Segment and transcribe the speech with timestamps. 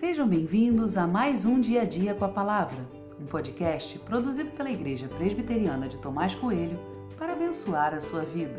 [0.00, 2.88] Sejam bem-vindos a mais um Dia a Dia com a Palavra,
[3.20, 6.80] um podcast produzido pela Igreja Presbiteriana de Tomás Coelho
[7.18, 8.58] para abençoar a sua vida.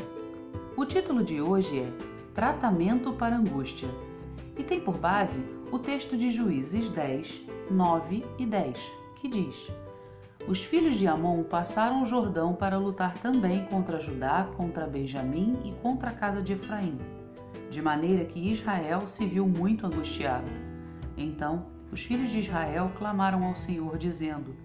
[0.77, 1.91] O título de hoje é
[2.35, 3.89] Tratamento para Angústia
[4.55, 9.71] e tem por base o texto de Juízes 10, 9 e 10, que diz:
[10.48, 15.71] Os filhos de Amon passaram o Jordão para lutar também contra Judá, contra Benjamim e
[15.81, 16.99] contra a casa de Efraim,
[17.67, 20.70] de maneira que Israel se viu muito angustiado.
[21.21, 24.55] Então os filhos de Israel clamaram ao Senhor, dizendo: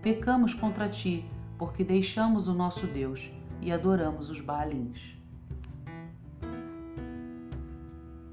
[0.00, 5.18] Pecamos contra ti, porque deixamos o nosso Deus e adoramos os Baalins.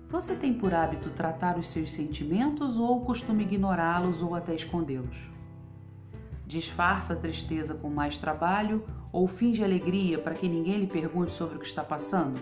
[0.09, 5.29] Você tem por hábito tratar os seus sentimentos ou costuma ignorá-los ou até escondê-los?
[6.45, 11.57] Disfarça a tristeza com mais trabalho ou finge alegria para que ninguém lhe pergunte sobre
[11.57, 12.39] o que está passando?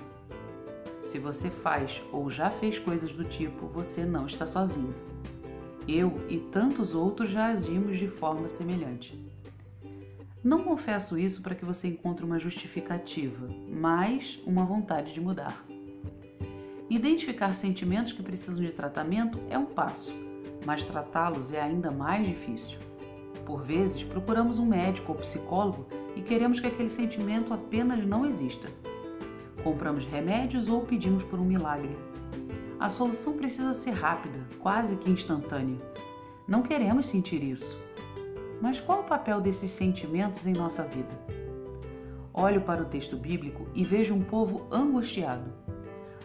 [1.06, 4.92] Se você faz ou já fez coisas do tipo, você não está sozinho.
[5.88, 9.24] Eu e tantos outros já agimos de forma semelhante.
[10.44, 15.64] Não confesso isso para que você encontre uma justificativa, mas uma vontade de mudar.
[16.90, 20.12] Identificar sentimentos que precisam de tratamento é um passo,
[20.66, 22.80] mas tratá-los é ainda mais difícil.
[23.46, 28.68] Por vezes, procuramos um médico ou psicólogo e queremos que aquele sentimento apenas não exista.
[29.66, 31.98] Compramos remédios ou pedimos por um milagre.
[32.80, 35.80] A solução precisa ser rápida, quase que instantânea.
[36.48, 37.76] Não queremos sentir isso.
[38.62, 41.20] Mas qual o papel desses sentimentos em nossa vida?
[42.32, 45.52] Olho para o texto bíblico e vejo um povo angustiado.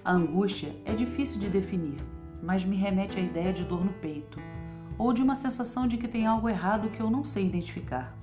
[0.04, 1.98] A angústia é difícil de definir,
[2.42, 4.38] mas me remete à ideia de dor no peito
[4.98, 8.14] ou de uma sensação de que tem algo errado que eu não sei identificar.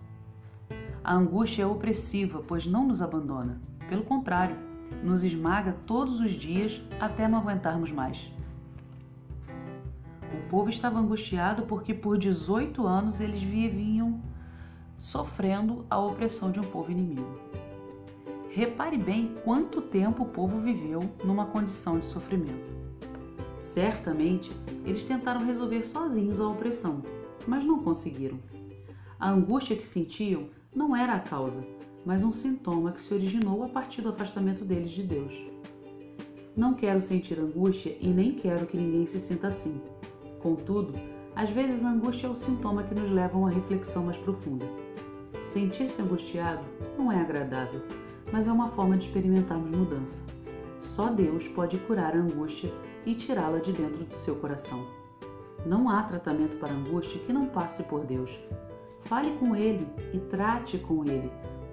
[1.03, 3.59] A angústia é opressiva, pois não nos abandona.
[3.89, 4.66] Pelo contrário,
[5.03, 8.31] nos esmaga todos os dias até não aguentarmos mais.
[10.33, 14.21] O povo estava angustiado porque por 18 anos eles viviam
[14.95, 17.39] sofrendo a opressão de um povo inimigo.
[18.49, 22.75] Repare bem quanto tempo o povo viveu numa condição de sofrimento.
[23.55, 24.51] Certamente
[24.85, 27.03] eles tentaram resolver sozinhos a opressão,
[27.47, 28.39] mas não conseguiram.
[29.19, 31.67] A angústia que sentiam não era a causa,
[32.07, 35.43] mas um sintoma que se originou a partir do afastamento deles de Deus.
[36.55, 39.83] Não quero sentir angústia e nem quero que ninguém se sinta assim.
[40.39, 40.93] Contudo,
[41.35, 44.65] às vezes a angústia é o sintoma que nos leva a uma reflexão mais profunda.
[45.43, 46.63] Sentir-se angustiado
[46.97, 47.81] não é agradável,
[48.31, 50.27] mas é uma forma de experimentarmos mudança.
[50.79, 52.71] Só Deus pode curar a angústia
[53.05, 54.87] e tirá-la de dentro do seu coração.
[55.65, 58.39] Não há tratamento para angústia que não passe por Deus.
[58.99, 61.29] Fale com Ele e trate com Ele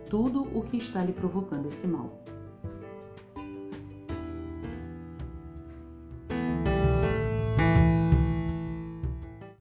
[0.09, 2.10] tudo o que está lhe provocando esse mal.